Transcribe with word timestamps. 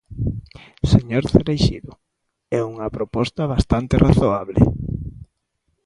Señor 0.93 1.23
Cereixido, 1.31 1.91
é 2.57 2.59
unha 2.71 2.93
proposta 2.97 3.49
bastante 3.53 3.93
razoable. 4.05 4.59